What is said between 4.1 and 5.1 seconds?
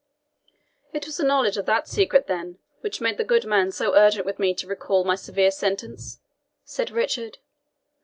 with me to recall